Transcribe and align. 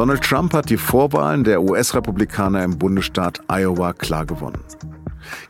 Donald 0.00 0.22
Trump 0.22 0.54
hat 0.54 0.70
die 0.70 0.78
Vorwahlen 0.78 1.44
der 1.44 1.62
US-Republikaner 1.62 2.64
im 2.64 2.78
Bundesstaat 2.78 3.40
Iowa 3.48 3.92
klar 3.92 4.24
gewonnen. 4.24 4.64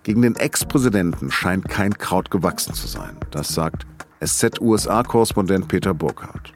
Gegen 0.02 0.22
den 0.22 0.34
Ex-Präsidenten 0.34 1.30
scheint 1.30 1.68
kein 1.68 1.94
Kraut 1.94 2.32
gewachsen 2.32 2.74
zu 2.74 2.88
sein. 2.88 3.16
Das 3.30 3.54
sagt 3.54 3.86
SZ-USA-Korrespondent 4.24 5.68
Peter 5.68 5.94
Burkhardt. 5.94 6.52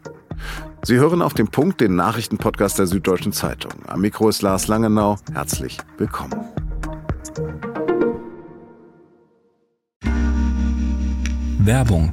Sie 0.83 0.97
hören 0.97 1.23
auf 1.23 1.35
dem 1.35 1.47
Punkt 1.47 1.81
den 1.81 1.95
Nachrichtenpodcast 1.95 2.81
der 2.81 2.89
Süddeutschen 2.89 3.33
Zeitung. 3.33 3.73
Am 3.87 4.01
Mikro 4.01 4.29
ist 4.29 4.43
Lars 4.43 4.67
Langenau. 4.67 5.17
Herzlich 5.33 5.79
willkommen. 5.97 6.35
Werbung. 11.61 12.13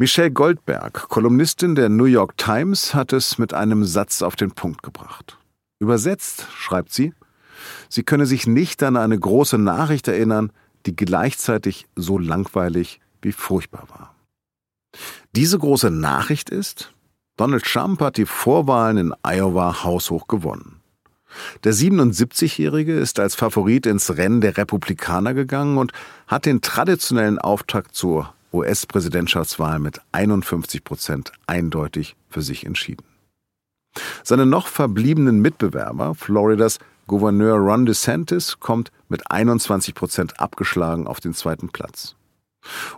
Michelle 0.00 0.30
Goldberg, 0.30 1.10
Kolumnistin 1.10 1.74
der 1.74 1.90
New 1.90 2.06
York 2.06 2.38
Times, 2.38 2.94
hat 2.94 3.12
es 3.12 3.36
mit 3.36 3.52
einem 3.52 3.84
Satz 3.84 4.22
auf 4.22 4.34
den 4.34 4.50
Punkt 4.50 4.82
gebracht. 4.82 5.36
Übersetzt 5.78 6.46
schreibt 6.54 6.90
sie, 6.90 7.12
sie 7.90 8.02
könne 8.02 8.24
sich 8.24 8.46
nicht 8.46 8.82
an 8.82 8.96
eine 8.96 9.18
große 9.18 9.58
Nachricht 9.58 10.08
erinnern, 10.08 10.52
die 10.86 10.96
gleichzeitig 10.96 11.86
so 11.96 12.16
langweilig 12.16 13.02
wie 13.20 13.32
furchtbar 13.32 13.88
war. 13.90 14.14
Diese 15.36 15.58
große 15.58 15.90
Nachricht 15.90 16.48
ist, 16.48 16.94
Donald 17.36 17.64
Trump 17.64 18.00
hat 18.00 18.16
die 18.16 18.24
Vorwahlen 18.24 18.96
in 18.96 19.14
Iowa 19.22 19.84
haushoch 19.84 20.28
gewonnen. 20.28 20.80
Der 21.62 21.74
77-Jährige 21.74 22.98
ist 22.98 23.20
als 23.20 23.34
Favorit 23.34 23.84
ins 23.84 24.16
Rennen 24.16 24.40
der 24.40 24.56
Republikaner 24.56 25.34
gegangen 25.34 25.76
und 25.76 25.92
hat 26.26 26.46
den 26.46 26.62
traditionellen 26.62 27.38
Auftakt 27.38 27.94
zur 27.94 28.32
US-Präsidentschaftswahl 28.52 29.78
mit 29.78 30.00
51 30.12 30.84
Prozent 30.84 31.32
eindeutig 31.46 32.16
für 32.28 32.42
sich 32.42 32.66
entschieden. 32.66 33.04
Seine 34.22 34.46
noch 34.46 34.66
verbliebenen 34.66 35.40
Mitbewerber, 35.40 36.14
Floridas 36.14 36.78
Gouverneur 37.06 37.56
Ron 37.56 37.86
DeSantis, 37.86 38.60
kommt 38.60 38.92
mit 39.08 39.30
21 39.30 39.94
Prozent 39.94 40.40
abgeschlagen 40.40 41.06
auf 41.06 41.20
den 41.20 41.34
zweiten 41.34 41.70
Platz. 41.70 42.14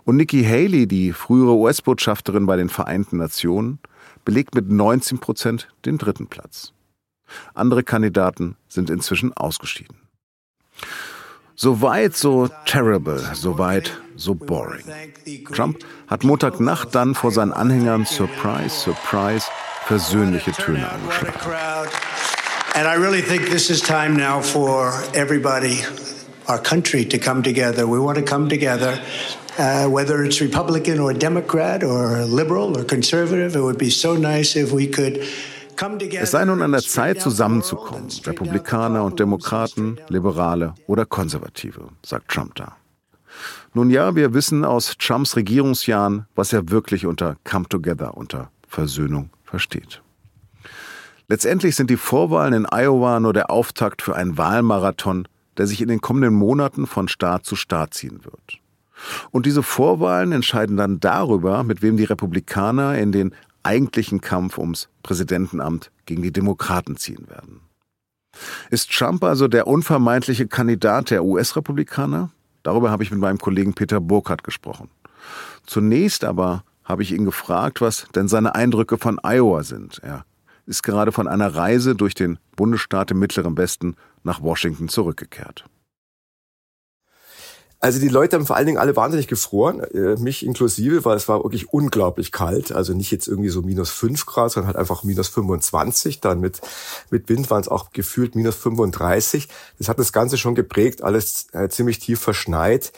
Und 0.03 0.17
Nikki 0.17 0.43
Haley, 0.43 0.87
die 0.87 1.13
frühere 1.13 1.55
US-Botschafterin 1.55 2.45
bei 2.45 2.57
den 2.57 2.69
Vereinten 2.69 3.17
Nationen, 3.17 3.79
belegt 4.25 4.55
mit 4.55 4.69
19 4.69 5.19
Prozent 5.19 5.69
den 5.85 5.97
dritten 5.97 6.27
Platz. 6.27 6.73
Andere 7.53 7.83
Kandidaten 7.83 8.55
sind 8.67 8.89
inzwischen 8.89 9.33
ausgeschieden. 9.33 9.97
So 11.55 11.81
weit, 11.81 12.15
so 12.15 12.49
terrible, 12.65 13.19
so 13.35 13.57
weit, 13.57 13.91
so 14.17 14.33
boring. 14.33 14.83
Trump 15.53 15.77
hat 16.07 16.23
Montagnacht 16.23 16.95
dann 16.95 17.13
vor 17.13 17.31
seinen 17.31 17.53
Anhängern 17.53 18.05
Surprise, 18.05 18.69
Surprise 18.69 19.45
versöhnliche 19.85 20.51
Töne 20.51 20.89
angeschlagen. 20.89 21.91
And 22.75 22.87
I 22.87 22.95
really 22.95 23.21
think 23.21 23.51
this 23.51 23.69
is 23.69 23.81
time 23.81 24.17
now 24.17 24.41
for 24.41 24.93
everybody, 25.13 25.83
our 26.47 26.57
country, 26.57 27.05
to 27.05 27.19
come 27.19 27.43
together. 27.43 27.85
We 27.87 27.99
want 27.99 28.17
to 28.17 28.23
come 28.23 28.49
together. 28.49 28.99
Uh, 29.59 29.85
whether 29.87 30.23
it's 30.23 30.41
Republican 30.41 30.99
or 30.99 31.13
Democrat 31.13 31.83
or 31.83 32.25
liberal 32.25 32.75
or 32.75 32.83
conservative, 32.83 33.55
it 33.55 33.61
would 33.61 33.77
be 33.77 33.91
so 33.91 34.15
nice 34.15 34.55
if 34.55 34.71
we 34.71 34.87
could 34.87 35.23
es 36.11 36.31
sei 36.31 36.45
nun 36.45 36.61
an 36.61 36.71
der 36.71 36.81
Zeit, 36.81 37.21
zusammenzukommen. 37.21 38.07
Republikaner 38.25 39.03
und 39.03 39.19
Demokraten, 39.19 39.97
Liberale 40.07 40.75
oder 40.87 41.05
Konservative, 41.05 41.89
sagt 42.05 42.29
Trump 42.29 42.55
da. 42.55 42.77
Nun 43.73 43.89
ja, 43.89 44.15
wir 44.15 44.33
wissen 44.33 44.63
aus 44.63 44.95
Trumps 44.97 45.35
Regierungsjahren, 45.35 46.27
was 46.35 46.53
er 46.53 46.69
wirklich 46.69 47.05
unter 47.05 47.37
Come 47.43 47.67
Together, 47.67 48.15
unter 48.15 48.51
Versöhnung 48.67 49.29
versteht. 49.43 50.01
Letztendlich 51.27 51.75
sind 51.75 51.89
die 51.89 51.97
Vorwahlen 51.97 52.53
in 52.53 52.65
Iowa 52.65 53.19
nur 53.19 53.33
der 53.33 53.49
Auftakt 53.49 54.01
für 54.01 54.15
einen 54.15 54.37
Wahlmarathon, 54.37 55.27
der 55.57 55.67
sich 55.67 55.81
in 55.81 55.87
den 55.87 56.01
kommenden 56.01 56.33
Monaten 56.33 56.85
von 56.85 57.07
Staat 57.07 57.45
zu 57.45 57.55
Staat 57.55 57.93
ziehen 57.93 58.23
wird. 58.23 58.59
Und 59.31 59.45
diese 59.45 59.63
Vorwahlen 59.63 60.31
entscheiden 60.31 60.77
dann 60.77 60.99
darüber, 60.99 61.63
mit 61.63 61.81
wem 61.81 61.97
die 61.97 62.03
Republikaner 62.03 62.97
in 62.97 63.11
den 63.11 63.33
eigentlichen 63.63 64.21
Kampf 64.21 64.57
ums 64.57 64.89
Präsidentenamt 65.01 65.91
gegen 66.05 66.21
die 66.21 66.31
Demokraten 66.31 66.97
ziehen 66.97 67.29
werden. 67.29 67.61
Ist 68.69 68.91
Trump 68.91 69.23
also 69.23 69.47
der 69.47 69.67
unvermeidliche 69.67 70.47
Kandidat 70.47 71.11
der 71.11 71.23
US-Republikaner? 71.23 72.31
Darüber 72.63 72.91
habe 72.91 73.03
ich 73.03 73.11
mit 73.11 73.19
meinem 73.19 73.37
Kollegen 73.37 73.73
Peter 73.73 73.99
Burkhardt 73.99 74.43
gesprochen. 74.43 74.89
Zunächst 75.65 76.23
aber 76.23 76.63
habe 76.83 77.03
ich 77.03 77.11
ihn 77.11 77.25
gefragt, 77.25 77.81
was 77.81 78.07
denn 78.15 78.27
seine 78.27 78.55
Eindrücke 78.55 78.97
von 78.97 79.19
Iowa 79.23 79.63
sind. 79.63 79.99
Er 80.03 80.25
ist 80.65 80.83
gerade 80.83 81.11
von 81.11 81.27
einer 81.27 81.55
Reise 81.55 81.95
durch 81.95 82.15
den 82.15 82.39
Bundesstaat 82.55 83.11
im 83.11 83.19
Mittleren 83.19 83.57
Westen 83.57 83.95
nach 84.23 84.41
Washington 84.41 84.89
zurückgekehrt. 84.89 85.65
Also 87.83 87.99
die 87.99 88.07
Leute 88.07 88.37
haben 88.37 88.45
vor 88.45 88.55
allen 88.55 88.65
Dingen 88.65 88.77
alle 88.77 88.95
wahnsinnig 88.95 89.27
gefroren, 89.27 89.81
äh, 89.81 90.15
mich 90.15 90.45
inklusive, 90.45 91.03
weil 91.03 91.17
es 91.17 91.27
war 91.27 91.43
wirklich 91.43 91.73
unglaublich 91.73 92.31
kalt. 92.31 92.71
Also 92.71 92.93
nicht 92.93 93.11
jetzt 93.11 93.27
irgendwie 93.27 93.49
so 93.49 93.61
minus 93.61 93.89
fünf 93.89 94.25
Grad, 94.25 94.51
sondern 94.51 94.67
halt 94.67 94.77
einfach 94.77 95.03
minus 95.03 95.27
25. 95.27 96.21
Dann 96.21 96.39
mit, 96.39 96.61
mit 97.09 97.27
Wind 97.27 97.51
waren 97.51 97.59
es 97.59 97.67
auch 97.67 97.91
gefühlt 97.91 98.35
minus 98.35 98.55
35. 98.55 99.49
Das 99.79 99.89
hat 99.89 99.99
das 99.99 100.13
Ganze 100.13 100.37
schon 100.37 100.55
geprägt, 100.55 101.03
alles 101.03 101.47
äh, 101.51 101.67
ziemlich 101.67 101.99
tief 101.99 102.21
verschneit. 102.21 102.93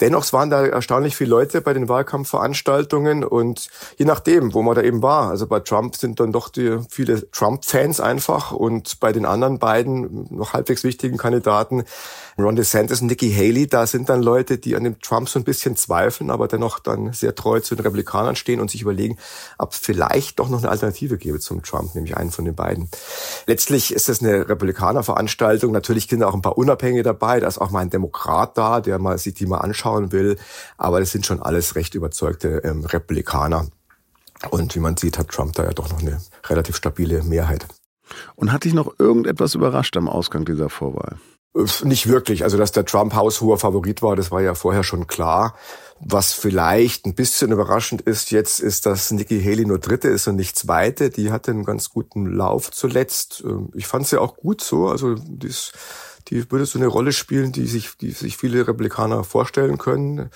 Dennoch 0.00 0.24
es 0.24 0.32
waren 0.32 0.48
da 0.48 0.64
erstaunlich 0.64 1.16
viele 1.16 1.28
Leute 1.28 1.60
bei 1.60 1.74
den 1.74 1.90
Wahlkampfveranstaltungen 1.90 3.24
und 3.24 3.68
je 3.98 4.06
nachdem, 4.06 4.54
wo 4.54 4.62
man 4.62 4.74
da 4.74 4.80
eben 4.80 5.02
war. 5.02 5.28
Also 5.28 5.46
bei 5.46 5.60
Trump 5.60 5.96
sind 5.96 6.18
dann 6.18 6.32
doch 6.32 6.48
die, 6.48 6.78
viele 6.88 7.30
Trump-Fans 7.30 8.00
einfach 8.00 8.52
und 8.52 9.00
bei 9.00 9.12
den 9.12 9.26
anderen 9.26 9.58
beiden 9.58 10.34
noch 10.34 10.54
halbwegs 10.54 10.82
wichtigen 10.82 11.18
Kandidaten, 11.18 11.84
Ron 12.42 12.56
DeSantis 12.56 13.00
und 13.00 13.08
Nikki 13.08 13.32
Haley, 13.32 13.66
da 13.66 13.86
sind 13.86 14.08
dann 14.08 14.22
Leute, 14.22 14.58
die 14.58 14.76
an 14.76 14.84
dem 14.84 15.00
Trump 15.00 15.28
so 15.28 15.38
ein 15.38 15.44
bisschen 15.44 15.76
zweifeln, 15.76 16.30
aber 16.30 16.48
dennoch 16.48 16.78
dann 16.78 17.12
sehr 17.12 17.34
treu 17.34 17.60
zu 17.60 17.74
den 17.74 17.84
Republikanern 17.84 18.36
stehen 18.36 18.60
und 18.60 18.70
sich 18.70 18.82
überlegen, 18.82 19.16
ob 19.58 19.74
vielleicht 19.74 20.38
doch 20.38 20.48
noch 20.48 20.58
eine 20.58 20.68
Alternative 20.68 21.18
gäbe 21.18 21.40
zum 21.40 21.62
Trump, 21.62 21.94
nämlich 21.94 22.16
einen 22.16 22.30
von 22.30 22.44
den 22.44 22.54
beiden. 22.54 22.88
Letztlich 23.46 23.94
ist 23.94 24.08
es 24.08 24.22
eine 24.22 24.48
Republikanerveranstaltung. 24.48 25.72
Natürlich 25.72 26.08
sind 26.08 26.22
auch 26.22 26.34
ein 26.34 26.42
paar 26.42 26.58
Unabhängige 26.58 27.02
dabei. 27.02 27.40
Da 27.40 27.48
ist 27.48 27.58
auch 27.58 27.70
mal 27.70 27.80
ein 27.80 27.90
Demokrat 27.90 28.56
da, 28.58 28.80
der 28.80 28.98
mal 28.98 29.18
sich 29.18 29.34
die 29.34 29.46
mal 29.46 29.58
anschauen 29.58 30.12
will. 30.12 30.38
Aber 30.76 31.00
das 31.00 31.10
sind 31.12 31.26
schon 31.26 31.40
alles 31.40 31.74
recht 31.76 31.94
überzeugte 31.94 32.62
ähm, 32.64 32.84
Republikaner. 32.84 33.66
Und 34.50 34.74
wie 34.74 34.80
man 34.80 34.96
sieht, 34.96 35.18
hat 35.18 35.28
Trump 35.28 35.52
da 35.54 35.64
ja 35.64 35.72
doch 35.72 35.90
noch 35.90 36.00
eine 36.00 36.20
relativ 36.48 36.76
stabile 36.76 37.22
Mehrheit. 37.22 37.66
Und 38.34 38.52
hat 38.52 38.64
dich 38.64 38.74
noch 38.74 38.98
irgendetwas 38.98 39.54
überrascht 39.54 39.96
am 39.96 40.08
Ausgang 40.08 40.44
dieser 40.44 40.70
Vorwahl? 40.70 41.18
Nicht 41.82 42.08
wirklich. 42.08 42.44
Also, 42.44 42.56
dass 42.56 42.70
der 42.70 42.84
Trump 42.84 43.14
haushoher 43.14 43.58
Favorit 43.58 44.02
war, 44.02 44.14
das 44.14 44.30
war 44.30 44.40
ja 44.40 44.54
vorher 44.54 44.84
schon 44.84 45.08
klar. 45.08 45.56
Was 45.98 46.32
vielleicht 46.32 47.06
ein 47.06 47.14
bisschen 47.14 47.50
überraschend 47.50 48.02
ist 48.02 48.30
jetzt, 48.30 48.60
ist, 48.60 48.86
dass 48.86 49.10
Nikki 49.10 49.42
Haley 49.42 49.66
nur 49.66 49.78
Dritte 49.78 50.08
ist 50.08 50.28
und 50.28 50.36
nicht 50.36 50.56
Zweite. 50.56 51.10
Die 51.10 51.32
hatte 51.32 51.50
einen 51.50 51.64
ganz 51.64 51.90
guten 51.90 52.26
Lauf 52.26 52.70
zuletzt. 52.70 53.42
Ähm, 53.44 53.70
ich 53.74 53.88
fand 53.88 54.06
sie 54.06 54.20
auch 54.20 54.36
gut 54.36 54.60
so. 54.60 54.88
Also, 54.88 55.16
die, 55.16 55.52
die 56.28 56.50
würde 56.52 56.66
so 56.66 56.78
eine 56.78 56.86
Rolle 56.86 57.12
spielen, 57.12 57.50
die 57.50 57.66
sich, 57.66 57.96
die 58.00 58.12
sich 58.12 58.36
viele 58.36 58.66
Republikaner 58.68 59.24
vorstellen 59.24 59.76
können. 59.76 60.30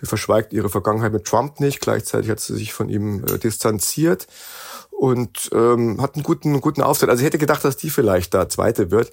Sie 0.00 0.06
verschweigt 0.06 0.52
ihre 0.52 0.68
Vergangenheit 0.68 1.12
mit 1.12 1.26
Trump 1.26 1.60
nicht. 1.60 1.80
Gleichzeitig 1.80 2.28
hat 2.28 2.40
sie 2.40 2.56
sich 2.56 2.72
von 2.72 2.88
ihm 2.88 3.24
äh, 3.24 3.38
distanziert 3.38 4.26
und 4.90 5.48
ähm, 5.54 6.02
hat 6.02 6.16
einen 6.16 6.24
guten, 6.24 6.60
guten 6.60 6.82
Auftritt. 6.82 7.08
Also 7.08 7.20
ich 7.20 7.26
hätte 7.26 7.38
gedacht, 7.38 7.64
dass 7.64 7.76
die 7.76 7.90
vielleicht 7.90 8.34
da 8.34 8.48
Zweite 8.48 8.90
wird. 8.90 9.12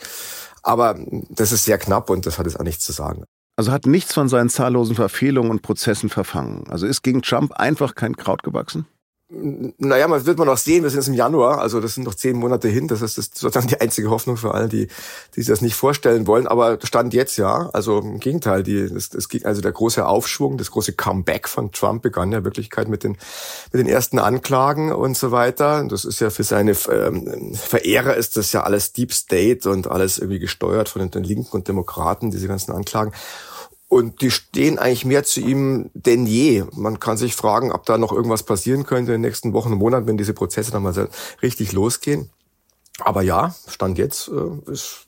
Aber 0.68 1.00
das 1.30 1.54
ist 1.54 1.64
sehr 1.64 1.78
knapp 1.78 2.10
und 2.10 2.26
das 2.26 2.38
hat 2.38 2.46
jetzt 2.46 2.60
auch 2.60 2.64
nichts 2.64 2.84
zu 2.84 2.92
sagen. 2.92 3.24
Also 3.56 3.72
hat 3.72 3.86
nichts 3.86 4.14
von 4.14 4.28
seinen 4.28 4.50
zahllosen 4.50 4.96
Verfehlungen 4.98 5.50
und 5.50 5.62
Prozessen 5.62 6.10
verfangen. 6.10 6.66
Also 6.70 6.86
ist 6.86 7.04
gegen 7.04 7.22
Trump 7.22 7.54
einfach 7.54 7.96
kein 7.96 8.18
Kraut 8.18 8.44
gewachsen? 8.44 8.86
Naja, 9.30 10.08
man 10.08 10.26
wird 10.26 10.38
man 10.38 10.48
noch 10.48 10.58
sehen, 10.58 10.84
wir 10.84 10.90
sind 10.90 11.00
jetzt 11.00 11.10
im 11.10 11.14
Januar, 11.14 11.60
also 11.60 11.82
das 11.82 11.96
sind 11.96 12.06
noch 12.06 12.16
zehn 12.16 12.38
Monate 12.38 12.70
hin, 12.70 12.88
das 12.88 13.02
ist, 13.02 13.18
das 13.18 13.26
ist 13.26 13.38
sozusagen 13.38 13.68
die 13.68 13.82
einzige 13.82 14.10
Hoffnung 14.10 14.38
für 14.38 14.54
alle, 14.54 14.70
die, 14.70 14.88
die 15.36 15.42
sich 15.42 15.48
das 15.48 15.60
nicht 15.60 15.76
vorstellen 15.76 16.28
wollen, 16.28 16.48
aber 16.48 16.80
Stand 16.82 17.14
jetzt 17.14 17.36
ja, 17.36 17.70
also 17.74 18.00
im 18.00 18.22
Gegenteil, 18.22 18.64
die, 18.64 18.88
das, 18.88 19.10
das, 19.10 19.28
also 19.44 19.60
der 19.60 19.74
große 19.74 20.08
Aufschwung, 20.08 20.58
das 20.58 20.72
große 20.72 20.94
Comeback 20.94 21.50
von 21.50 21.74
Trump 21.74 22.04
begann 22.04 22.32
ja 22.32 22.46
Wirklichkeit 22.46 22.88
mit 22.88 23.04
den, 23.04 23.18
mit 23.74 23.82
den 23.82 23.88
ersten 23.88 24.18
Anklagen 24.18 24.94
und 24.94 25.18
so 25.18 25.32
weiter, 25.32 25.84
das 25.84 26.06
ist 26.06 26.22
ja 26.22 26.30
für 26.30 26.46
seine 26.46 26.72
ähm, 26.90 27.54
Verehrer 27.54 28.16
ist 28.16 28.38
das 28.38 28.54
ja 28.54 28.64
alles 28.64 28.94
Deep 28.94 29.12
State 29.12 29.70
und 29.70 29.88
alles 29.88 30.20
irgendwie 30.20 30.40
gesteuert 30.40 30.88
von 30.88 31.06
den 31.06 31.24
Linken 31.26 31.58
und 31.58 31.68
Demokraten, 31.68 32.32
diese 32.32 32.48
ganzen 32.48 32.72
Anklagen 32.72 33.12
und 33.90 34.22
die 34.22 34.32
stehen 34.32 34.80
eigentlich 34.80 35.06
mehr 35.06 35.24
zu 35.24 35.40
ihm 35.40 35.90
denn 35.94 36.26
je. 36.26 36.66
Man 36.74 37.00
kann 37.00 37.18
sich 37.18 37.36
fragen, 37.36 37.72
ob 37.72 37.86
da 37.86 37.98
noch 37.98 38.12
irgendwas 38.12 38.44
passieren 38.44 38.86
könnte 38.86 39.14
in 39.14 39.22
den 39.22 39.30
nächsten 39.30 39.54
Wochen 39.54 39.72
und 39.72 39.80
Monaten, 39.80 40.08
wenn 40.08 40.18
diese 40.18 40.34
Prozesse 40.34 40.72
dann 40.72 40.84
mal 40.84 40.94
so 40.94 41.08
richtig 41.42 41.72
losgehen. 41.72 42.30
Aber 43.00 43.22
ja, 43.22 43.56
Stand 43.68 43.98
jetzt 43.98 44.30
äh, 44.30 44.72
ist 44.72 45.06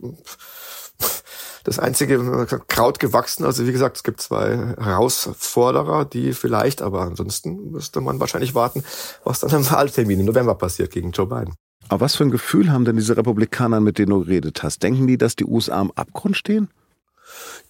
das 1.63 1.79
einzige 1.79 2.47
Kraut 2.67 2.99
gewachsen. 2.99 3.43
Also 3.43 3.67
wie 3.67 3.71
gesagt, 3.71 3.97
es 3.97 4.03
gibt 4.03 4.21
zwei 4.21 4.75
Herausforderer, 4.79 6.05
die 6.05 6.33
vielleicht, 6.33 6.81
aber 6.81 7.01
ansonsten 7.01 7.71
müsste 7.71 8.01
man 8.01 8.19
wahrscheinlich 8.19 8.55
warten, 8.55 8.83
was 9.23 9.39
dann 9.41 9.51
im 9.51 9.69
Wahltermin 9.69 10.21
im 10.21 10.25
November 10.25 10.55
passiert 10.55 10.91
gegen 10.91 11.11
Joe 11.11 11.27
Biden. 11.27 11.55
Aber 11.89 12.01
was 12.01 12.15
für 12.15 12.23
ein 12.23 12.31
Gefühl 12.31 12.71
haben 12.71 12.85
denn 12.85 12.95
diese 12.95 13.17
Republikaner, 13.17 13.79
mit 13.79 13.97
denen 13.97 14.11
du 14.11 14.19
geredet 14.21 14.63
hast? 14.63 14.83
Denken 14.83 15.07
die, 15.07 15.17
dass 15.17 15.35
die 15.35 15.45
USA 15.45 15.79
am 15.79 15.91
Abgrund 15.91 16.37
stehen? 16.37 16.69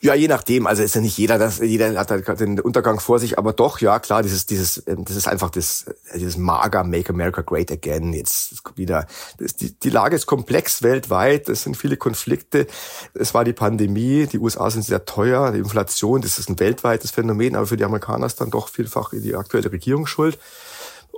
Ja, 0.02 0.14
je 0.14 0.28
nachdem. 0.30 0.66
Also 0.66 0.82
ist 0.82 0.96
ja 0.96 1.02
nicht 1.02 1.18
jeder, 1.18 1.38
das, 1.38 1.60
jeder 1.60 2.00
hat 2.00 2.10
halt 2.10 2.40
den 2.40 2.60
Untergang 2.60 3.00
vor 3.00 3.20
sich, 3.20 3.38
aber 3.38 3.52
doch, 3.52 3.82
ja, 3.82 4.00
klar, 4.00 4.24
dieses, 4.24 4.46
dieses, 4.46 4.82
ähm, 4.88 5.04
das 5.04 5.18
ist 5.18 5.28
einfach 5.28 5.50
das, 5.50 5.86
dieses 6.16 6.38
Mager 6.38 6.86
Make 6.86 7.10
America 7.10 7.42
Great 7.42 7.72
Again. 7.72 8.14
Jetzt 8.14 8.64
wieder, 8.76 9.08
das, 9.38 9.56
die, 9.56 9.78
die 9.78 9.90
Lage 9.90 10.16
ist 10.16 10.26
komplex 10.26 10.84
weltweit. 10.84 11.50
Es 11.50 11.64
sind 11.64 11.76
viele 11.76 11.98
Konflikte. 11.98 12.68
Es 13.14 13.34
war 13.34 13.44
die 13.44 13.54
Pandemie. 13.54 14.28
Die 14.28 14.40
USA 14.40 14.70
sind 14.70 14.84
sehr 14.84 15.04
teuer. 15.04 15.52
Die 15.52 15.60
Inflation, 15.60 16.22
das 16.22 16.40
ist 16.40 16.50
ein 16.50 16.60
weltweites 16.60 17.12
Phänomen, 17.12 17.56
aber 17.56 17.68
für 17.68 17.78
die 17.78 17.84
Amerikaner 17.84 18.26
ist 18.26 18.40
dann 18.40 18.52
doch 18.52 18.70
vielfach 18.70 19.12
die 19.12 19.36
aktuelle 19.36 19.72
Regierung 19.72 20.08
schuld. 20.08 20.38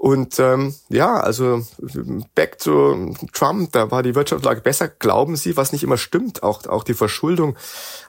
Und 0.01 0.39
ähm, 0.39 0.73
ja, 0.89 1.19
also 1.19 1.63
back 2.33 2.57
to 2.57 3.13
Trump, 3.33 3.71
da 3.73 3.91
war 3.91 4.01
die 4.01 4.15
Wirtschaftslage 4.15 4.61
besser, 4.61 4.87
glauben 4.87 5.35
Sie, 5.35 5.57
was 5.57 5.73
nicht 5.73 5.83
immer 5.83 5.99
stimmt. 5.99 6.41
Auch, 6.41 6.65
auch 6.65 6.83
die 6.83 6.95
Verschuldung 6.95 7.55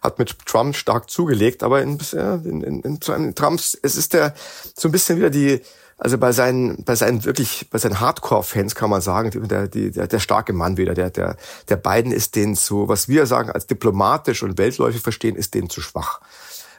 hat 0.00 0.18
mit 0.18 0.34
Trump 0.46 0.74
stark 0.74 1.10
zugelegt. 1.10 1.62
Aber 1.62 1.82
in, 1.82 1.98
in, 2.44 2.62
in, 2.62 2.82
in 2.82 3.34
Trumps, 3.34 3.78
es 3.82 3.98
ist 3.98 4.14
der 4.14 4.32
so 4.74 4.88
ein 4.88 4.90
bisschen 4.90 5.18
wieder 5.18 5.28
die, 5.28 5.60
also 5.98 6.16
bei 6.16 6.32
seinen, 6.32 6.82
bei 6.82 6.94
seinen 6.94 7.26
wirklich, 7.26 7.68
bei 7.68 7.76
seinen 7.76 8.00
Hardcore-Fans 8.00 8.74
kann 8.74 8.88
man 8.88 9.02
sagen, 9.02 9.46
der, 9.46 9.68
der, 9.68 10.06
der 10.06 10.18
starke 10.18 10.54
Mann 10.54 10.78
wieder, 10.78 10.94
der, 10.94 11.10
der, 11.10 11.36
der 11.68 11.76
Biden 11.76 12.10
ist 12.10 12.36
denen 12.36 12.54
so, 12.54 12.88
was 12.88 13.06
wir 13.06 13.26
sagen 13.26 13.50
als 13.50 13.66
diplomatisch 13.66 14.42
und 14.42 14.56
weltläufig 14.56 15.02
verstehen, 15.02 15.36
ist 15.36 15.52
denen 15.52 15.68
zu 15.68 15.82
schwach. 15.82 16.22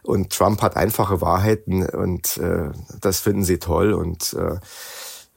Und 0.01 0.33
Trump 0.33 0.63
hat 0.63 0.75
einfache 0.75 1.21
Wahrheiten 1.21 1.87
und 1.87 2.37
äh, 2.37 2.71
das 2.99 3.19
finden 3.19 3.43
sie 3.43 3.59
toll 3.59 3.93
und 3.93 4.33
äh, 4.33 4.57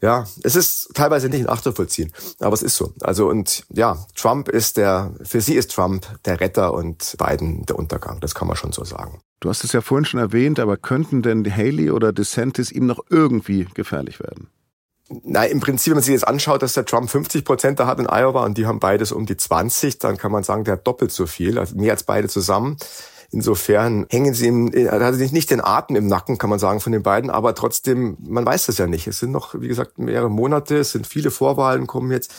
ja, 0.02 0.26
es 0.43 0.56
ist 0.56 0.90
teilweise 0.94 1.28
nicht 1.28 1.46
nachzuvollziehen, 1.46 2.12
aber 2.40 2.54
es 2.54 2.62
ist 2.62 2.76
so. 2.76 2.93
Also 3.00 3.28
und 3.28 3.64
ja, 3.72 3.96
Trump 4.14 4.48
ist 4.48 4.76
der, 4.76 5.14
für 5.22 5.40
sie 5.40 5.54
ist 5.54 5.72
Trump 5.72 6.06
der 6.25 6.40
Retter 6.40 6.75
und 6.75 7.16
Biden 7.19 7.64
der 7.66 7.78
Untergang. 7.78 8.20
Das 8.20 8.34
kann 8.34 8.48
man 8.48 8.56
schon 8.56 8.72
so 8.72 8.84
sagen. 8.84 9.20
Du 9.40 9.48
hast 9.48 9.64
es 9.64 9.72
ja 9.72 9.81
vorhin 9.81 10.04
schon 10.04 10.20
erwähnt, 10.20 10.58
aber 10.58 10.76
könnten 10.76 11.22
denn 11.22 11.44
Haley 11.44 11.90
oder 11.90 12.12
DeSantis 12.12 12.72
ihm 12.72 12.87
noch 12.87 13.00
irgendwie 13.10 13.66
gefährlich 13.75 14.20
werden? 14.20 14.48
Nein, 15.08 15.50
im 15.52 15.60
Prinzip, 15.60 15.93
wenn 15.93 15.99
man 15.99 16.02
sich 16.02 16.14
jetzt 16.14 16.26
anschaut, 16.26 16.62
dass 16.62 16.72
der 16.72 16.84
Trump 16.84 17.08
50 17.08 17.44
Prozent 17.44 17.78
da 17.78 17.87
hat 17.87 18.00
in 18.00 18.08
Iowa 18.08 18.44
und 18.44 18.58
die 18.58 18.66
haben 18.66 18.81
beides 18.81 19.12
um 19.12 19.25
die 19.25 19.37
20, 19.37 20.00
dann 20.00 20.16
kann 20.16 20.32
man 20.32 20.42
sagen, 20.42 20.64
der 20.64 20.75
hat 20.75 20.87
doppelt 20.87 21.12
so 21.12 21.26
viel, 21.26 21.58
also 21.58 21.76
mehr 21.76 21.92
als 21.92 22.02
beide 22.02 22.28
zusammen. 22.28 22.76
Insofern 23.31 24.06
hängen 24.11 24.34
sie 24.34 24.46
im, 24.46 24.73
äh, 24.73 24.88
hat 24.88 25.14
nicht 25.17 25.50
den 25.50 25.64
Atem 25.64 25.96
im 25.96 26.06
Nacken, 26.06 26.38
kann 26.38 26.50
man 26.50 26.58
sagen, 26.58 26.81
von 26.81 26.93
den 26.93 27.02
beiden, 27.02 27.31
aber 27.31 27.55
trotzdem, 27.55 28.17
man 28.20 28.46
weiß 28.46 28.67
das 28.67 28.78
ja 28.78 28.87
nicht. 28.87 29.06
Es 29.06 29.19
sind 29.19 29.32
noch, 29.32 29.61
wie 29.61 29.69
gesagt, 29.69 29.99
mehrere 29.99 30.31
Monate, 30.31 30.78
es 30.78 30.93
sind 30.93 31.06
viele 31.06 31.31
Vorwahlen 31.31 31.87
kommen 31.87 32.11
jetzt. 32.11 32.32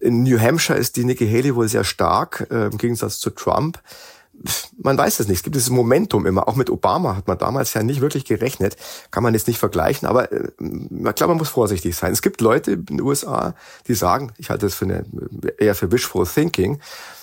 In 0.00 0.22
New 0.22 0.38
Hampshire 0.38 0.78
ist 0.78 0.96
die 0.96 1.04
Nikki 1.04 1.26
Haley 1.26 1.54
wohl 1.54 1.68
sehr 1.68 1.84
stark, 1.84 2.46
äh, 2.50 2.66
im 2.66 2.78
Gegensatz 2.78 3.18
zu 3.18 3.30
Trump 3.30 3.78
man 4.82 4.98
weiß 4.98 5.20
es 5.20 5.28
nicht. 5.28 5.38
Es 5.38 5.42
gibt 5.42 5.56
dieses 5.56 5.70
Momentum 5.70 6.26
immer. 6.26 6.48
Auch 6.48 6.56
mit 6.56 6.70
Obama 6.70 7.16
hat 7.16 7.26
man 7.26 7.38
damals 7.38 7.74
ja 7.74 7.82
nicht 7.82 8.00
wirklich 8.00 8.24
gerechnet. 8.24 8.76
Kann 9.10 9.22
man 9.22 9.34
jetzt 9.34 9.46
nicht 9.46 9.58
vergleichen. 9.58 10.06
Aber 10.08 10.30
äh, 10.32 10.48
ich 10.60 11.14
glaube, 11.14 11.28
man 11.28 11.38
muss 11.38 11.48
vorsichtig 11.48 11.96
sein. 11.96 12.12
Es 12.12 12.22
gibt 12.22 12.40
Leute 12.40 12.72
in 12.72 12.86
den 12.86 13.00
USA, 13.00 13.54
die 13.86 13.94
sagen, 13.94 14.32
ich 14.38 14.50
halte 14.50 14.66
das 14.66 14.74
für 14.74 14.84
eine, 14.84 15.04
eher 15.58 15.74
für 15.74 15.90
wishful 15.90 16.26
thinking, 16.26 16.80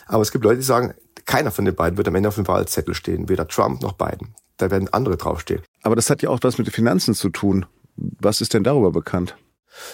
aber 0.07 0.21
es 0.21 0.31
gibt 0.31 0.43
Leute, 0.43 0.57
die 0.57 0.65
sagen, 0.65 0.93
keiner 1.25 1.51
von 1.51 1.65
den 1.65 1.75
beiden 1.75 1.97
wird 1.97 2.07
am 2.07 2.15
Ende 2.15 2.29
auf 2.29 2.35
dem 2.35 2.47
Wahlzettel 2.47 2.93
stehen, 2.95 3.29
weder 3.29 3.47
Trump 3.47 3.81
noch 3.81 3.93
Biden. 3.93 4.33
Da 4.57 4.71
werden 4.71 4.91
andere 4.91 5.17
draufstehen. 5.17 5.61
Aber 5.83 5.95
das 5.95 6.09
hat 6.09 6.21
ja 6.21 6.29
auch 6.29 6.39
was 6.41 6.57
mit 6.57 6.67
den 6.67 6.73
Finanzen 6.73 7.13
zu 7.13 7.29
tun. 7.29 7.65
Was 7.95 8.41
ist 8.41 8.53
denn 8.53 8.63
darüber 8.63 8.91
bekannt? 8.91 9.35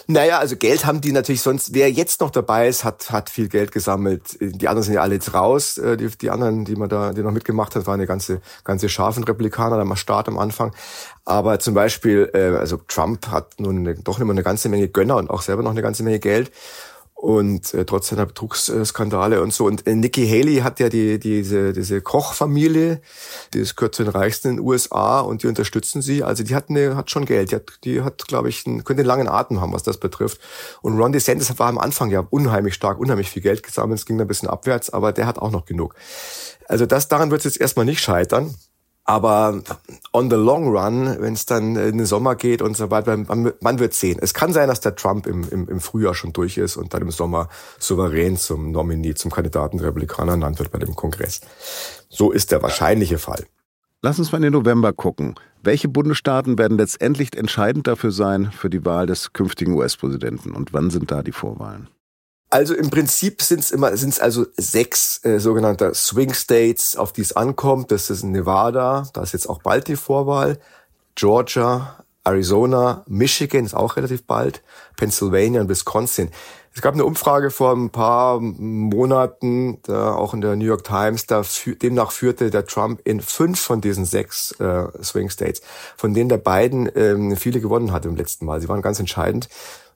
Naja, 0.08 0.40
also 0.40 0.56
Geld 0.56 0.86
haben 0.86 1.02
die 1.02 1.12
natürlich 1.12 1.42
sonst, 1.42 1.74
wer 1.74 1.92
jetzt 1.92 2.22
noch 2.22 2.32
dabei 2.32 2.68
ist, 2.68 2.84
hat, 2.84 3.12
hat 3.12 3.30
viel 3.30 3.48
Geld 3.48 3.72
gesammelt. 3.72 4.38
Die 4.40 4.68
anderen 4.68 4.84
sind 4.84 4.94
ja 4.94 5.02
alle 5.02 5.16
jetzt 5.16 5.34
raus. 5.34 5.78
Äh, 5.78 5.98
die, 5.98 6.10
die 6.10 6.30
anderen, 6.30 6.66
die 6.66 6.76
man 6.76 6.90
da, 6.90 7.14
die 7.14 7.22
noch 7.22 7.32
mitgemacht 7.32 7.76
hat, 7.76 7.86
waren 7.88 7.96
eine 7.96 8.08
ganze, 8.08 8.42
ganze 8.64 8.90
scharfen 8.90 9.24
Republikaner, 9.24 9.78
da 9.78 9.86
mal 9.86 9.96
Start 9.96 10.28
am 10.28 10.38
Anfang. 10.38 10.74
Aber 11.26 11.60
zum 11.60 11.74
Beispiel, 11.74 12.30
äh, 12.34 12.58
also 12.58 12.78
Trump 12.88 13.28
hat 13.28 13.60
nun 13.60 14.00
doch 14.04 14.20
immer 14.20 14.34
eine 14.34 14.44
ganze 14.44 14.70
Menge 14.70 14.88
Gönner 14.88 15.18
und 15.18 15.30
auch 15.30 15.42
selber 15.42 15.64
noch 15.64 15.72
eine 15.72 15.82
ganze 15.82 16.04
Menge 16.04 16.20
Geld 16.20 16.52
und 17.18 17.74
äh, 17.74 17.84
trotz 17.84 18.10
seiner 18.10 18.28
Betrugsskandale 18.28 19.42
und 19.42 19.52
so. 19.52 19.66
Und 19.66 19.88
äh, 19.88 19.96
Nikki 19.96 20.28
Haley 20.28 20.58
hat 20.58 20.80
ja 20.80 20.88
die, 20.88 21.18
diese, 21.18 21.74
diese 21.74 22.00
Kochfamilie, 22.00 23.02
die 23.56 23.60
ist 23.60 23.76
gehört 23.76 23.96
zu 23.96 24.04
den 24.04 24.12
reichsten 24.12 24.50
in 24.50 24.56
den 24.58 24.66
USA 24.66 25.22
und 25.22 25.42
die 25.42 25.48
unterstützen 25.48 26.04
sie. 26.04 26.24
Also 26.24 26.44
die 26.44 26.54
hat, 26.54 26.70
eine, 26.70 26.96
hat 26.96 27.10
schon 27.10 27.26
Geld. 27.26 27.52
Die 27.52 27.56
hat, 27.56 27.64
die 27.84 28.02
hat 28.04 28.28
glaube 28.28 28.50
ich, 28.50 28.68
einen, 28.68 28.84
könnte 28.84 29.02
einen 29.02 29.08
langen 29.08 29.28
Atem 29.28 29.60
haben, 29.60 29.74
was 29.74 29.82
das 29.82 29.98
betrifft. 29.98 30.40
Und 30.84 30.96
Ron 31.00 31.12
DeSantis 31.12 31.58
war 31.58 31.70
am 31.70 31.80
Anfang 31.80 32.12
ja 32.12 32.20
unheimlich 32.20 32.76
stark, 32.76 33.00
unheimlich 33.00 33.32
viel 33.32 33.42
Geld 33.42 33.64
gesammelt. 33.64 34.00
Es 34.00 34.06
ging 34.06 34.22
ein 34.22 34.28
bisschen 34.28 34.48
abwärts, 34.48 34.92
aber 34.92 35.12
der 35.12 35.26
hat 35.26 35.40
auch 35.40 35.52
noch 35.52 35.66
genug. 35.66 35.96
Also 36.68 36.86
das 36.86 37.08
daran 37.08 37.32
wird 37.32 37.40
es 37.40 37.46
jetzt 37.46 37.62
erstmal 37.62 37.86
nicht 37.86 38.00
scheitern. 38.00 38.54
Aber 39.10 39.62
on 40.12 40.30
the 40.30 40.36
long 40.36 40.68
run, 40.68 41.16
wenn 41.22 41.34
es 41.34 41.46
dann 41.46 41.78
in 41.78 41.98
den 41.98 42.06
Sommer 42.06 42.36
geht 42.36 42.62
und 42.62 42.76
so 42.76 42.92
weiter, 42.92 43.16
man, 43.16 43.54
man, 43.62 43.80
wird 43.80 43.94
sehen. 43.94 44.20
Es 44.22 44.34
kann 44.34 44.52
sein, 44.52 44.68
dass 44.68 44.82
der 44.82 44.98
Trump 44.98 45.26
im, 45.28 45.48
im, 45.50 45.70
im 45.70 45.80
Frühjahr 45.80 46.14
schon 46.14 46.34
durch 46.34 46.58
ist 46.58 46.76
und 46.76 46.94
dann 46.94 47.04
im 47.04 47.12
Sommer 47.12 47.48
souverän 47.80 48.36
zum 48.36 48.72
Nominee, 48.72 49.14
zum 49.14 49.32
Kandidaten 49.32 49.78
der 49.78 49.88
Republikaner 49.88 50.34
ernannt 50.34 50.60
wird 50.60 50.72
bei 50.72 50.80
dem 50.80 50.94
Kongress. 50.94 51.40
So 52.10 52.32
ist 52.32 52.52
der 52.52 52.62
wahrscheinliche 52.62 53.18
Fall. 53.18 53.46
Lass 54.02 54.20
uns 54.20 54.34
mal 54.34 54.40
in 54.40 54.44
den 54.44 54.54
November 54.54 54.92
gucken. 54.92 55.36
Welche 55.64 55.88
Bundesstaaten 55.88 56.58
werden 56.58 56.78
letztendlich 56.78 57.34
entscheidend 57.38 57.88
dafür 57.88 58.12
sein 58.12 58.52
für 58.52 58.70
die 58.70 58.84
Wahl 58.84 59.06
des 59.06 59.32
künftigen 59.32 59.72
US-Präsidenten 59.72 60.52
und 60.52 60.74
wann 60.74 60.90
sind 60.90 61.12
da 61.12 61.24
die 61.24 61.32
Vorwahlen? 61.32 61.88
Also 62.58 62.74
im 62.74 62.90
Prinzip 62.90 63.44
sind 63.44 63.60
es 63.60 63.70
immer 63.70 63.96
sind 63.98 64.14
es 64.14 64.20
also 64.20 64.48
sechs 64.58 65.24
äh, 65.24 65.38
sogenannte 65.38 65.94
Swing 65.94 66.34
States, 66.34 66.96
auf 66.96 67.14
die 67.14 67.22
es 67.22 67.36
ankommt. 67.36 67.92
Das 67.92 68.10
ist 68.10 68.24
Nevada, 68.24 69.08
da 69.14 69.22
ist 69.22 69.34
jetzt 69.34 69.48
auch 69.48 69.62
bald 69.62 69.88
die 69.88 69.96
Vorwahl, 69.96 70.58
Georgia, 71.14 72.04
Arizona, 72.24 73.04
Michigan 73.06 73.64
ist 73.64 73.76
auch 73.76 73.96
relativ 73.96 74.24
bald, 74.24 74.64
Pennsylvania 74.96 75.62
und 75.62 75.70
Wisconsin. 75.70 76.32
Es 76.74 76.82
gab 76.82 76.96
eine 76.96 77.06
Umfrage 77.06 77.52
vor 77.52 77.76
ein 77.76 77.92
paar 77.92 78.40
Monaten, 78.40 79.80
da 79.84 80.16
auch 80.16 80.34
in 80.34 80.42
der 80.42 80.56
New 80.56 80.66
York 80.66 80.84
Times, 80.84 81.28
da 81.28 81.44
demnach 81.84 82.12
führte 82.12 82.50
der 82.50 82.66
Trump 82.66 83.02
in 83.04 83.22
fünf 83.22 83.60
von 83.60 83.82
diesen 83.82 84.06
sechs 84.06 84.52
äh, 84.60 84.88
Swing 85.04 85.30
States, 85.30 85.62
von 85.96 86.16
denen 86.16 86.30
der 86.30 86.38
Biden 86.38 86.90
ähm, 86.96 87.38
viele 87.38 87.62
gewonnen 87.62 87.92
hat 87.92 88.06
im 88.06 88.16
letzten 88.16 88.46
Mal. 88.46 88.62
Sie 88.62 88.68
waren 88.68 88.82
ganz 88.82 89.00
entscheidend. 89.00 89.48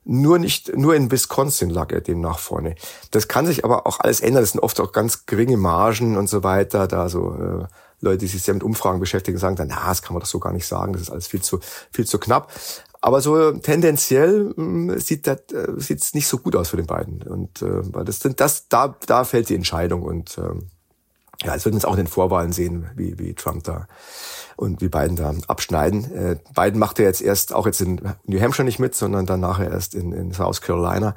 Nur 0.04 0.38
nicht, 0.38 0.76
nur 0.76 0.96
in 0.96 1.12
Wisconsin 1.12 1.70
lag 1.70 1.92
er 1.92 2.00
demnach 2.00 2.40
vorne. 2.40 2.74
Das 3.12 3.28
kann 3.28 3.46
sich 3.46 3.64
aber 3.64 3.86
auch 3.86 4.00
alles 4.00 4.20
ändern. 4.20 4.42
Das 4.42 4.50
sind 4.50 4.60
oft 4.60 4.80
auch 4.80 4.92
ganz 4.92 5.26
geringe 5.26 5.56
Margen 5.56 6.16
und 6.16 6.28
so 6.28 6.42
weiter. 6.42 6.88
Da 6.88 7.08
so 7.08 7.32
äh, 7.34 7.66
Leute, 8.00 8.18
die 8.18 8.26
sich 8.26 8.42
sehr 8.42 8.54
mit 8.54 8.64
Umfragen 8.64 8.98
beschäftigen, 8.98 9.38
sagen 9.38 9.54
dann, 9.54 9.68
na, 9.68 9.86
das 9.86 10.02
kann 10.02 10.14
man 10.14 10.20
doch 10.20 10.28
so 10.28 10.40
gar 10.40 10.52
nicht 10.52 10.66
sagen. 10.66 10.92
Das 10.92 11.02
ist 11.02 11.10
alles 11.10 11.28
viel 11.28 11.40
zu, 11.40 11.60
viel 11.92 12.04
zu 12.04 12.18
knapp. 12.18 12.50
Aber 13.00 13.20
so 13.20 13.52
tendenziell 13.52 14.54
äh, 14.56 14.98
sieht 14.98 15.26
das 15.26 15.40
äh, 15.52 15.72
sieht's 15.76 16.14
nicht 16.14 16.28
so 16.28 16.38
gut 16.38 16.56
aus 16.56 16.70
für 16.70 16.76
den 16.76 16.86
beiden. 16.86 17.22
Und 17.22 17.60
äh, 17.62 17.94
weil 17.94 18.04
das 18.04 18.20
sind 18.20 18.40
das 18.40 18.68
da 18.68 18.96
da 19.06 19.24
fällt 19.24 19.48
die 19.48 19.56
Entscheidung 19.56 20.02
und 20.02 20.38
äh, 20.38 21.44
ja, 21.44 21.56
es 21.56 21.64
wird 21.64 21.74
uns 21.74 21.84
auch 21.84 21.92
in 21.92 22.04
den 22.04 22.06
Vorwahlen 22.06 22.52
sehen, 22.52 22.88
wie 22.94 23.18
wie 23.18 23.34
Trump 23.34 23.64
da 23.64 23.88
und 24.62 24.80
wie 24.80 24.88
Biden 24.88 25.16
da 25.16 25.34
abschneiden. 25.48 26.04
Äh, 26.14 26.36
Biden 26.54 26.78
macht 26.78 27.00
ja 27.00 27.04
jetzt 27.04 27.20
erst, 27.20 27.52
auch 27.52 27.66
jetzt 27.66 27.80
in 27.80 28.00
New 28.26 28.40
Hampshire 28.40 28.64
nicht 28.64 28.78
mit, 28.78 28.94
sondern 28.94 29.26
dann 29.26 29.40
nachher 29.40 29.70
erst 29.70 29.94
in, 29.94 30.12
in 30.12 30.32
South 30.32 30.60
Carolina. 30.60 31.16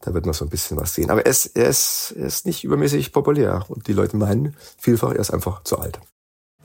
Da 0.00 0.12
wird 0.12 0.26
man 0.26 0.34
so 0.34 0.44
ein 0.44 0.48
bisschen 0.50 0.76
was 0.76 0.94
sehen. 0.94 1.08
Aber 1.10 1.24
er 1.24 1.30
ist, 1.30 1.46
er, 1.56 1.68
ist, 1.68 2.14
er 2.18 2.26
ist 2.26 2.46
nicht 2.46 2.64
übermäßig 2.64 3.12
populär 3.12 3.64
und 3.68 3.86
die 3.86 3.92
Leute 3.92 4.16
meinen 4.16 4.56
vielfach, 4.76 5.12
er 5.12 5.20
ist 5.20 5.30
einfach 5.30 5.62
zu 5.62 5.78
alt. 5.78 6.00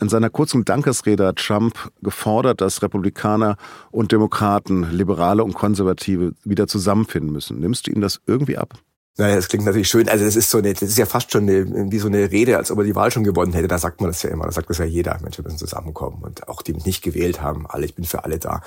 In 0.02 0.10
seiner 0.10 0.30
kurzen 0.32 0.66
Dankesrede 0.66 1.28
hat 1.28 1.38
Trump 1.38 1.92
gefordert, 2.02 2.60
dass 2.60 2.82
Republikaner 2.82 3.56
und 3.92 4.12
Demokraten, 4.12 4.92
Liberale 4.92 5.44
und 5.44 5.54
Konservative 5.54 6.34
wieder 6.44 6.68
zusammenfinden 6.68 7.32
müssen. 7.32 7.60
Nimmst 7.60 7.88
du 7.88 7.92
ihm 7.92 8.02
das 8.02 8.20
irgendwie 8.26 8.58
ab? 8.58 8.74
Naja, 9.18 9.38
das 9.38 9.48
klingt 9.48 9.64
natürlich 9.64 9.88
schön. 9.88 10.10
Also 10.10 10.26
das 10.26 10.36
ist 10.36 10.50
so 10.50 10.58
eine, 10.58 10.74
das 10.74 10.82
ist 10.82 10.98
ja 10.98 11.06
fast 11.06 11.32
schon 11.32 11.44
eine, 11.44 11.90
wie 11.90 12.00
so 12.00 12.08
eine 12.08 12.32
Rede, 12.32 12.58
als 12.58 12.70
ob 12.70 12.80
er 12.80 12.84
die 12.84 12.96
Wahl 12.96 13.12
schon 13.12 13.24
gewonnen 13.24 13.54
hätte. 13.54 13.70
Da 13.70 13.78
sagt 13.78 14.02
man 14.02 14.10
das 14.10 14.22
ja 14.24 14.30
immer. 14.30 14.44
Da 14.44 14.52
sagt 14.52 14.70
das 14.70 14.78
ja 14.78 14.84
jeder. 14.84 15.18
Mensch, 15.22 15.38
wir 15.38 15.44
müssen 15.44 15.58
zusammenkommen. 15.58 16.22
Und 16.22 16.50
auch 16.50 16.62
die 16.62 16.74
mich 16.74 16.86
nicht 16.86 17.02
gewählt 17.02 17.42
haben, 17.42 17.66
alle, 17.66 17.86
ich 17.86 17.96
bin 17.96 18.04
für 18.04 18.26
alle 18.26 18.40
da. 18.40 18.62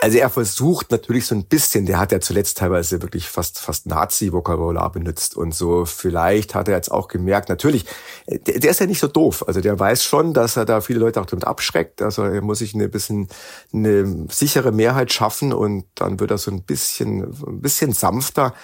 Also 0.00 0.18
er 0.18 0.30
versucht 0.30 0.90
natürlich 0.90 1.26
so 1.26 1.36
ein 1.36 1.44
bisschen, 1.44 1.86
der 1.86 2.00
hat 2.00 2.10
ja 2.10 2.18
zuletzt 2.18 2.58
teilweise 2.58 3.02
wirklich 3.02 3.28
fast, 3.28 3.60
fast 3.60 3.86
Nazi-Vokabular 3.86 4.90
benutzt 4.90 5.36
und 5.36 5.54
so. 5.54 5.84
Vielleicht 5.84 6.56
hat 6.56 6.66
er 6.66 6.74
jetzt 6.74 6.90
auch 6.90 7.06
gemerkt, 7.06 7.48
natürlich, 7.48 7.84
der, 8.26 8.58
der 8.58 8.72
ist 8.72 8.80
ja 8.80 8.86
nicht 8.86 9.00
so 9.00 9.06
doof. 9.06 9.46
Also 9.46 9.60
der 9.60 9.78
weiß 9.78 10.02
schon, 10.02 10.34
dass 10.34 10.56
er 10.56 10.64
da 10.64 10.80
viele 10.80 10.98
Leute 10.98 11.20
auch 11.20 11.26
damit 11.26 11.44
abschreckt. 11.44 12.02
Also 12.02 12.24
er 12.24 12.42
muss 12.42 12.58
sich 12.58 12.74
eine 12.74 12.88
bisschen, 12.88 13.28
eine 13.72 14.26
sichere 14.28 14.72
Mehrheit 14.72 15.12
schaffen 15.12 15.52
und 15.52 15.84
dann 15.94 16.18
wird 16.18 16.32
er 16.32 16.38
so 16.38 16.50
ein 16.50 16.64
bisschen, 16.64 17.22
ein 17.46 17.60
bisschen 17.60 17.92
sanfter. 17.92 18.54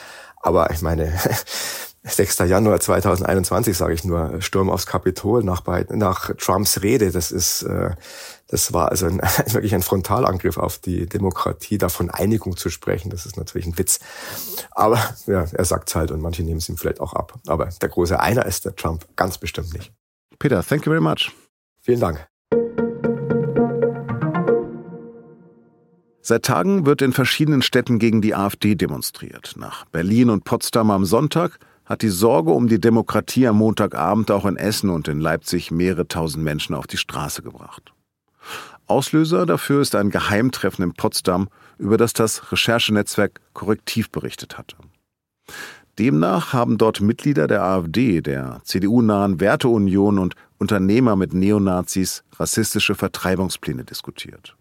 Aber 0.45 0.71
ich 0.71 0.83
meine, 0.83 1.11
6. 2.03 2.39
Januar 2.41 2.79
2021, 2.79 3.77
sage 3.77 3.95
ich 3.95 4.05
nur, 4.05 4.43
Sturm 4.43 4.69
aufs 4.69 4.85
Kapitol 4.85 5.43
nach, 5.43 5.63
nach 5.89 6.35
Trumps 6.37 6.83
Rede, 6.83 7.11
das 7.11 7.33
ist, 7.33 7.63
äh, 7.63 7.93
das 8.49 8.75
war 8.75 8.91
also 8.91 9.07
ein, 9.07 9.23
wirklich 9.47 9.75
ein 9.75 9.81
Frontalangriff 9.81 10.59
auf 10.59 10.79
die 10.79 11.07
Demokratie, 11.07 11.79
da 11.79 11.89
von 11.89 12.11
Einigung 12.11 12.59
zu 12.59 12.69
sprechen, 12.69 13.09
das 13.09 13.25
ist 13.25 13.39
natürlich 13.39 13.67
ein 13.67 13.79
Witz. 13.79 14.01
Aber 14.71 14.99
ja, 15.27 15.47
er 15.51 15.65
sagt's 15.65 15.95
halt 15.95 16.11
und 16.11 16.21
manche 16.21 16.43
nehmen 16.43 16.59
es 16.59 16.69
ihm 16.69 16.77
vielleicht 16.77 17.01
auch 17.01 17.15
ab. 17.15 17.39
Aber 17.47 17.71
der 17.81 17.89
große 17.89 18.21
Einer 18.21 18.45
ist 18.45 18.67
der 18.67 18.77
Trump 18.77 19.07
ganz 19.17 19.39
bestimmt 19.39 19.73
nicht. 19.73 19.93
Peter, 20.39 20.63
thank 20.63 20.85
you 20.85 20.93
very 20.93 21.01
much. 21.01 21.33
Vielen 21.81 22.01
Dank. 22.01 22.29
Seit 26.27 26.47
Tagen 26.47 26.87
wird 26.87 27.03
in 27.03 27.13
verschiedenen 27.13 27.61
Städten 27.61 27.99
gegen 27.99 28.23
die 28.23 28.35
AfD 28.35 28.77
demonstriert. 28.77 29.57
Nach 29.59 29.85
Berlin 29.85 30.31
und 30.31 30.45
Potsdam 30.45 30.91
am 30.91 31.05
Sonntag 31.05 31.59
hat 31.85 32.01
die 32.01 32.09
Sorge 32.09 32.51
um 32.53 32.67
die 32.67 32.81
Demokratie 32.81 33.47
am 33.47 33.59
Montagabend 33.59 34.31
auch 34.31 34.47
in 34.47 34.57
Essen 34.57 34.89
und 34.89 35.07
in 35.07 35.21
Leipzig 35.21 35.71
mehrere 35.71 36.09
tausend 36.09 36.43
Menschen 36.43 36.75
auf 36.75 36.87
die 36.87 36.97
Straße 36.97 37.43
gebracht. 37.43 37.93
Auslöser 38.87 39.45
dafür 39.45 39.83
ist 39.83 39.95
ein 39.95 40.09
Geheimtreffen 40.09 40.83
in 40.83 40.95
Potsdam, 40.95 41.49
über 41.77 41.99
das 41.99 42.15
das 42.15 42.51
Recherchenetzwerk 42.51 43.43
Korrektiv 43.53 44.09
berichtet 44.09 44.57
hatte. 44.57 44.77
Demnach 45.99 46.55
haben 46.55 46.79
dort 46.79 47.03
Mitglieder 47.03 47.49
der 47.49 47.65
AfD, 47.65 48.23
der 48.23 48.63
CDU-nahen 48.65 49.41
Werteunion 49.41 50.19
und 50.19 50.37
Unternehmer 50.57 51.17
mit 51.17 51.35
Neonazis 51.35 52.25
rassistische 52.39 52.95
Vertreibungspläne 52.95 53.85
diskutiert. 53.85 54.57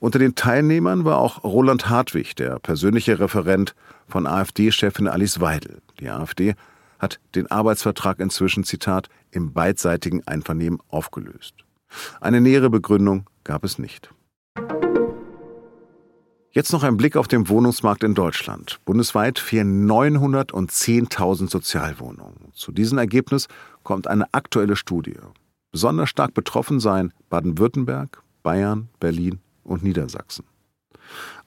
Unter 0.00 0.18
den 0.18 0.34
Teilnehmern 0.34 1.04
war 1.04 1.18
auch 1.18 1.44
Roland 1.44 1.88
Hartwig, 1.88 2.36
der 2.36 2.58
persönliche 2.58 3.18
Referent 3.18 3.74
von 4.06 4.26
AfD-Chefin 4.26 5.08
Alice 5.08 5.40
Weidel. 5.40 5.80
Die 6.00 6.08
AfD 6.08 6.54
hat 6.98 7.20
den 7.34 7.50
Arbeitsvertrag 7.50 8.20
inzwischen, 8.20 8.64
Zitat, 8.64 9.08
im 9.30 9.52
beidseitigen 9.52 10.26
Einvernehmen 10.26 10.80
aufgelöst. 10.88 11.54
Eine 12.20 12.40
nähere 12.40 12.70
Begründung 12.70 13.28
gab 13.44 13.64
es 13.64 13.78
nicht. 13.78 14.10
Jetzt 16.50 16.72
noch 16.72 16.84
ein 16.84 16.96
Blick 16.96 17.16
auf 17.16 17.26
den 17.26 17.48
Wohnungsmarkt 17.48 18.04
in 18.04 18.14
Deutschland. 18.14 18.78
Bundesweit 18.84 19.40
fehlen 19.40 19.90
910.000 19.90 21.50
Sozialwohnungen. 21.50 22.52
Zu 22.52 22.70
diesem 22.70 22.98
Ergebnis 22.98 23.48
kommt 23.82 24.06
eine 24.06 24.32
aktuelle 24.32 24.76
Studie. 24.76 25.16
Besonders 25.72 26.10
stark 26.10 26.32
betroffen 26.32 26.78
seien 26.78 27.12
Baden-Württemberg, 27.28 28.22
Bayern, 28.44 28.88
Berlin 29.00 29.40
und 29.64 29.82
Niedersachsen. 29.82 30.44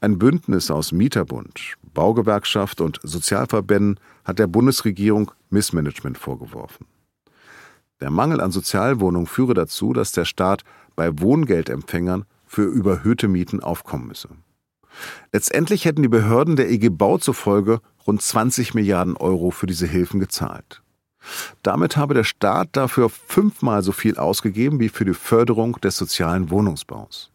Ein 0.01 0.19
Bündnis 0.19 0.69
aus 0.69 0.91
Mieterbund, 0.91 1.75
Baugewerkschaft 1.93 2.81
und 2.81 2.99
Sozialverbänden 3.03 3.99
hat 4.23 4.39
der 4.39 4.47
Bundesregierung 4.47 5.31
Missmanagement 5.49 6.17
vorgeworfen. 6.17 6.85
Der 7.99 8.11
Mangel 8.11 8.41
an 8.41 8.51
Sozialwohnungen 8.51 9.25
führe 9.25 9.55
dazu, 9.55 9.93
dass 9.93 10.11
der 10.11 10.25
Staat 10.25 10.63
bei 10.95 11.19
Wohngeldempfängern 11.19 12.25
für 12.45 12.63
überhöhte 12.63 13.27
Mieten 13.27 13.61
aufkommen 13.61 14.07
müsse. 14.07 14.29
Letztendlich 15.31 15.85
hätten 15.85 16.01
die 16.01 16.07
Behörden 16.07 16.55
der 16.55 16.69
EG 16.69 16.89
Bau 16.89 17.17
zufolge 17.17 17.81
rund 18.05 18.21
20 18.21 18.73
Milliarden 18.73 19.17
Euro 19.17 19.51
für 19.51 19.67
diese 19.67 19.87
Hilfen 19.87 20.19
gezahlt. 20.19 20.81
Damit 21.61 21.97
habe 21.97 22.13
der 22.13 22.23
Staat 22.23 22.69
dafür 22.71 23.09
fünfmal 23.09 23.83
so 23.83 23.91
viel 23.91 24.17
ausgegeben 24.17 24.79
wie 24.79 24.89
für 24.89 25.05
die 25.05 25.13
Förderung 25.13 25.73
des 25.81 25.97
sozialen 25.97 26.49
Wohnungsbaus. 26.49 27.31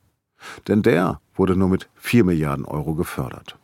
Denn 0.68 0.82
der 0.82 1.20
wurde 1.34 1.56
nur 1.56 1.68
mit 1.68 1.88
4 1.96 2.24
Milliarden 2.24 2.64
Euro 2.64 2.94
gefördert. 2.94 3.56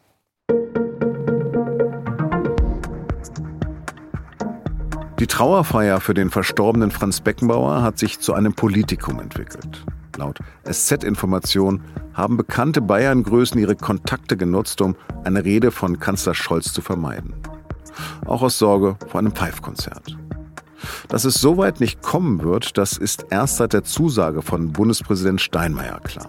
Die 5.19 5.27
Trauerfeier 5.27 6.01
für 6.01 6.15
den 6.15 6.31
verstorbenen 6.31 6.93
Franz 6.93 7.21
Beckenbauer 7.21 7.83
hat 7.83 7.99
sich 7.99 8.21
zu 8.21 8.35
einem 8.35 8.55
Politikum 8.55 9.19
entwickelt. 9.19 9.85
Laut 10.17 10.39
SZ-Information 10.65 11.83
haben 12.15 12.37
bekannte 12.37 12.81
Bayern-Größen 12.81 13.61
ihre 13.61 13.75
Kontakte 13.75 14.37
genutzt, 14.37 14.81
um 14.81 14.95
eine 15.25 15.45
Rede 15.45 15.73
von 15.73 15.99
Kanzler 15.99 16.35
Scholz 16.35 16.73
zu 16.73 16.83
vermeiden. 16.83 17.35
Auch 18.27 18.43
aus 18.43 18.59
Sorge 18.59 18.97
vor 19.09 19.19
einem 19.19 19.33
Pfeifkonzert. 19.33 20.17
Dass 21.09 21.25
es 21.25 21.35
soweit 21.35 21.81
nicht 21.81 22.03
kommen 22.03 22.43
wird, 22.43 22.79
das 22.79 22.97
ist 22.97 23.27
erst 23.31 23.57
seit 23.57 23.73
der 23.73 23.83
Zusage 23.85 24.43
von 24.43 24.73
Bundespräsident 24.73 25.41
Steinmeier 25.41 26.01
klar. 26.01 26.29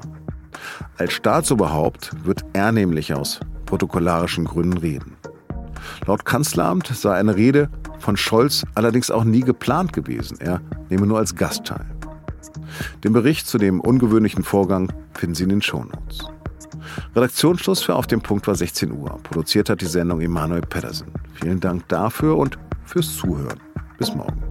Als 0.97 1.13
Staatsoberhaupt 1.13 2.11
wird 2.25 2.43
er 2.53 2.71
nämlich 2.71 3.13
aus 3.13 3.39
protokollarischen 3.65 4.45
Gründen 4.45 4.77
reden. 4.77 5.15
Laut 6.05 6.25
Kanzleramt 6.25 6.87
sei 6.87 7.13
eine 7.15 7.35
Rede 7.35 7.69
von 7.99 8.17
Scholz 8.17 8.65
allerdings 8.75 9.11
auch 9.11 9.23
nie 9.23 9.41
geplant 9.41 9.93
gewesen. 9.93 10.39
Er 10.39 10.61
nehme 10.89 11.05
nur 11.05 11.17
als 11.17 11.35
Gast 11.35 11.65
teil. 11.65 11.85
Den 13.03 13.13
Bericht 13.13 13.47
zu 13.47 13.57
dem 13.57 13.79
ungewöhnlichen 13.79 14.43
Vorgang 14.43 14.91
finden 15.13 15.35
Sie 15.35 15.43
in 15.43 15.49
den 15.49 15.61
Shownotes. 15.61 16.27
Redaktionsschluss 17.15 17.81
für 17.81 17.95
Auf 17.95 18.07
dem 18.07 18.21
Punkt 18.21 18.47
war 18.47 18.55
16 18.55 18.91
Uhr. 18.91 19.19
Produziert 19.23 19.69
hat 19.69 19.81
die 19.81 19.85
Sendung 19.85 20.21
Emanuel 20.21 20.61
Pedersen. 20.61 21.07
Vielen 21.33 21.59
Dank 21.59 21.87
dafür 21.87 22.37
und 22.37 22.57
fürs 22.85 23.15
Zuhören. 23.15 23.59
Bis 23.97 24.13
morgen. 24.15 24.48